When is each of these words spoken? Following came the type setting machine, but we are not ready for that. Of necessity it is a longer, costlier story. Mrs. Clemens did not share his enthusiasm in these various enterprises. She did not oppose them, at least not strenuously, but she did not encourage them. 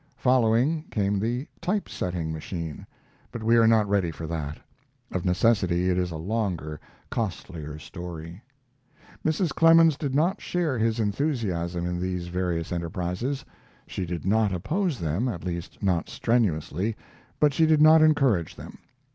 Following 0.17 0.85
came 0.89 1.19
the 1.19 1.47
type 1.61 1.87
setting 1.87 2.33
machine, 2.33 2.87
but 3.31 3.43
we 3.43 3.55
are 3.55 3.67
not 3.67 3.87
ready 3.87 4.09
for 4.09 4.25
that. 4.25 4.57
Of 5.11 5.25
necessity 5.25 5.91
it 5.91 5.97
is 5.99 6.09
a 6.09 6.17
longer, 6.17 6.79
costlier 7.11 7.77
story. 7.77 8.41
Mrs. 9.23 9.49
Clemens 9.51 9.97
did 9.97 10.15
not 10.15 10.41
share 10.41 10.79
his 10.79 10.99
enthusiasm 10.99 11.85
in 11.85 11.99
these 12.01 12.29
various 12.29 12.71
enterprises. 12.71 13.45
She 13.85 14.07
did 14.07 14.25
not 14.25 14.51
oppose 14.51 14.97
them, 14.99 15.27
at 15.27 15.43
least 15.43 15.83
not 15.83 16.09
strenuously, 16.09 16.95
but 17.39 17.53
she 17.53 17.67
did 17.67 17.79
not 17.79 18.01
encourage 18.01 18.55
them. 18.55 18.79